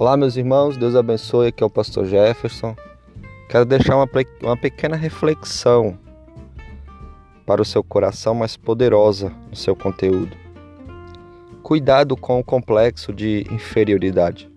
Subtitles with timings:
[0.00, 1.48] Olá, meus irmãos, Deus abençoe.
[1.48, 2.74] Aqui é o Pastor Jefferson.
[3.50, 4.08] Quero deixar uma,
[4.42, 5.98] uma pequena reflexão
[7.44, 10.34] para o seu coração mais poderosa no seu conteúdo.
[11.62, 14.50] Cuidado com o complexo de inferioridade.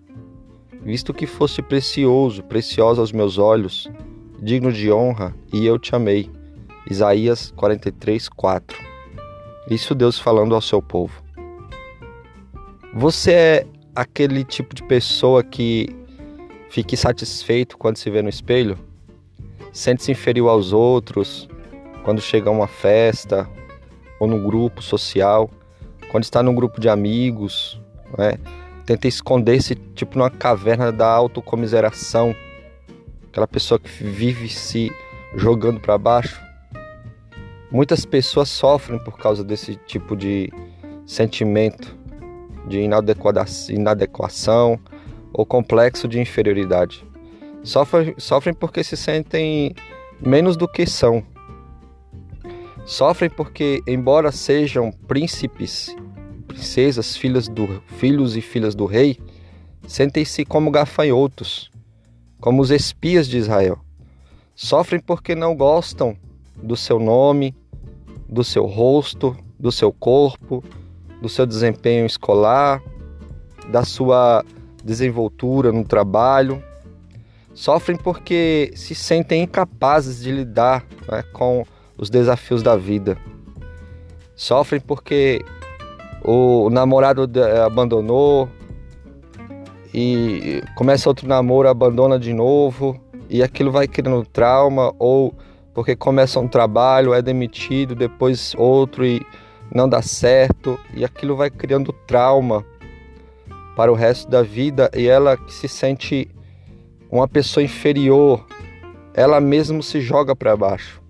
[0.82, 3.86] Visto que foste precioso, preciosa aos meus olhos,
[4.40, 6.30] digno de honra, e eu te amei.
[6.90, 8.78] Isaías 43, 4.
[9.70, 11.22] Isso Deus falando ao seu povo.
[12.94, 15.88] Você é aquele tipo de pessoa que
[16.68, 18.78] fique satisfeito quando se vê no espelho?
[19.72, 21.48] Sente-se inferior aos outros
[22.02, 23.48] quando chega a uma festa
[24.20, 25.50] ou no grupo social,
[26.10, 27.80] quando está num grupo de amigos,
[28.16, 28.38] né?
[28.84, 32.34] tenta esconder-se tipo numa caverna da autocomiseração,
[33.28, 34.92] aquela pessoa que vive se
[35.34, 36.40] jogando para baixo.
[37.70, 40.52] Muitas pessoas sofrem por causa desse tipo de
[41.06, 42.03] sentimento
[42.66, 44.78] de inadequação
[45.32, 47.04] ou complexo de inferioridade.
[47.62, 49.74] Sofrem, sofrem porque se sentem
[50.20, 51.24] menos do que são.
[52.84, 55.96] Sofrem porque, embora sejam príncipes,
[56.46, 59.18] princesas, filhas do, filhos e filhas do rei,
[59.86, 61.70] sentem-se como gafanhotos,
[62.40, 63.78] como os espias de Israel.
[64.54, 66.16] Sofrem porque não gostam
[66.62, 67.54] do seu nome,
[68.28, 70.62] do seu rosto, do seu corpo,
[71.24, 72.82] do seu desempenho escolar,
[73.68, 74.44] da sua
[74.84, 76.62] desenvoltura no trabalho.
[77.54, 81.64] Sofrem porque se sentem incapazes de lidar né, com
[81.96, 83.16] os desafios da vida.
[84.36, 85.42] Sofrem porque
[86.22, 87.26] o namorado
[87.64, 88.50] abandonou
[89.94, 95.32] e começa outro namoro, abandona de novo e aquilo vai criando trauma ou
[95.72, 99.24] porque começa um trabalho, é demitido, depois outro e
[99.72, 102.64] não dá certo e aquilo vai criando trauma
[103.76, 106.30] para o resto da vida e ela que se sente
[107.10, 108.44] uma pessoa inferior,
[109.14, 111.02] ela mesmo se joga para baixo.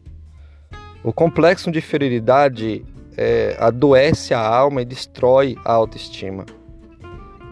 [1.03, 2.85] O complexo de inferioridade
[3.17, 6.45] é, adoece a alma e destrói a autoestima.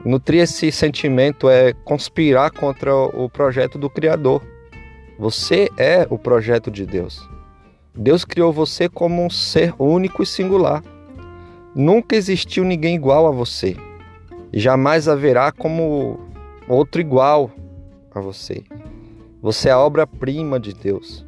[0.05, 4.43] Nutrir esse sentimento é conspirar contra o projeto do Criador.
[5.19, 7.29] Você é o projeto de Deus.
[7.95, 10.83] Deus criou você como um ser único e singular.
[11.75, 13.77] Nunca existiu ninguém igual a você.
[14.53, 16.21] Jamais haverá como
[16.69, 17.51] outro igual
[18.15, 18.63] a você.
[19.41, 21.25] Você é a obra-prima de Deus.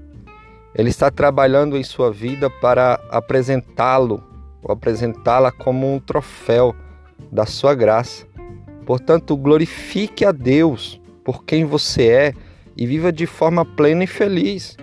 [0.74, 4.22] Ele está trabalhando em sua vida para apresentá-lo,
[4.62, 6.74] ou apresentá-la como um troféu
[7.32, 8.26] da sua graça.
[8.84, 12.34] Portanto, glorifique a Deus por quem você é
[12.76, 14.76] e viva de forma plena e feliz.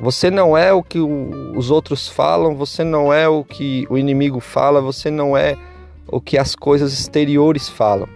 [0.00, 4.40] Você não é o que os outros falam, você não é o que o inimigo
[4.40, 5.58] fala, você não é
[6.08, 8.08] o que as coisas exteriores falam.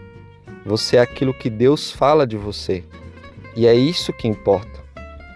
[0.64, 2.82] Você é aquilo que Deus fala de você.
[3.54, 4.82] E é isso que importa.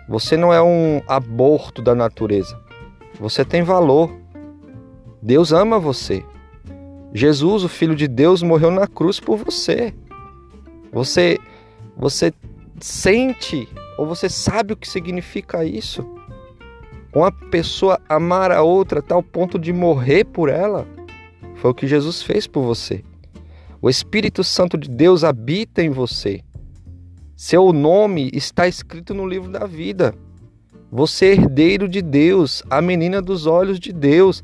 [0.08, 2.58] Você não é um aborto da natureza.
[3.20, 4.10] Você tem valor.
[5.20, 6.24] Deus ama você.
[7.12, 9.92] Jesus, o filho de Deus, morreu na cruz por você.
[10.90, 11.38] Você
[11.94, 12.32] você
[12.80, 16.17] sente ou você sabe o que significa isso?
[17.14, 20.86] Uma pessoa amar a outra a tal ponto de morrer por ela.
[21.56, 23.02] Foi o que Jesus fez por você.
[23.80, 26.40] O Espírito Santo de Deus habita em você.
[27.36, 30.14] Seu nome está escrito no livro da vida.
[30.90, 34.42] Você é herdeiro de Deus, a menina dos olhos de Deus,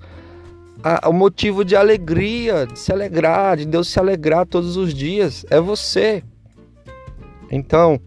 [1.07, 5.59] o motivo de alegria, de se alegrar, de Deus se alegrar todos os dias, é
[5.59, 6.23] você.
[7.51, 7.99] Então,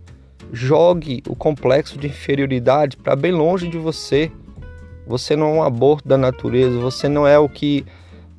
[0.51, 4.31] jogue o complexo de inferioridade para bem longe de você.
[5.07, 7.85] Você não é um aborto da natureza, você não é o que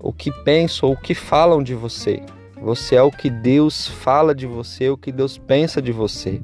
[0.01, 2.23] o que pensam ou o que falam de você.
[2.61, 6.41] Você é o que Deus fala de você, o que Deus pensa de você.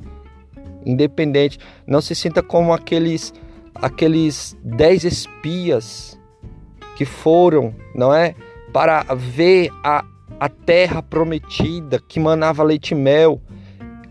[0.84, 3.32] Independente, não se sinta como aqueles
[3.74, 6.18] aqueles dez espias
[6.96, 8.34] que foram, não é,
[8.72, 10.04] para ver a,
[10.38, 13.40] a terra prometida que manava leite e mel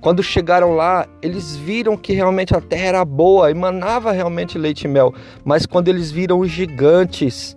[0.04, 4.88] quando chegaram lá, eles viram que realmente a terra era boa, emanava realmente leite e
[4.90, 5.14] mel.
[5.46, 7.56] Mas quando eles viram os gigantes,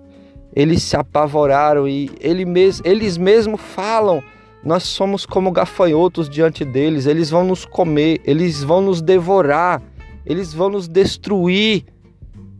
[0.55, 4.23] eles se apavoraram e ele mes eles mesmos falam:
[4.63, 9.83] Nós somos como gafanhotos diante deles, eles vão nos comer, eles vão nos devorar,
[10.25, 11.85] eles vão nos destruir.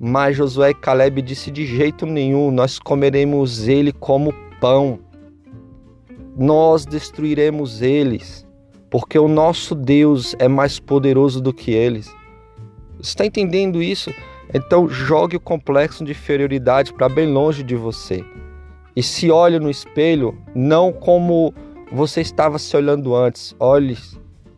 [0.01, 4.99] Mas Josué e Caleb disse: De jeito nenhum, nós comeremos ele como pão,
[6.37, 8.46] nós destruiremos eles
[8.91, 12.07] porque o nosso Deus é mais poderoso do que eles.
[12.99, 14.13] Você está entendendo isso?
[14.55, 18.25] Então jogue o complexo de inferioridade para bem longe de você.
[18.95, 21.53] E se olhe no espelho não como
[21.93, 23.55] você estava se olhando antes.
[23.61, 23.99] Olhe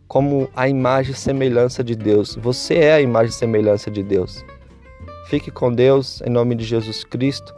[0.06, 2.36] como a imagem e semelhança de Deus.
[2.36, 4.44] Você é a imagem e semelhança de Deus.
[5.26, 7.54] Fique com Deus em nome de Jesus Cristo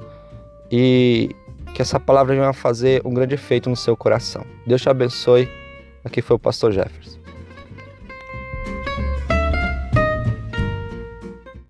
[0.70, 1.30] e
[1.74, 4.44] que essa palavra venha fazer um grande efeito no seu coração.
[4.66, 5.48] Deus te abençoe.
[6.04, 7.19] Aqui foi o pastor Jefferson.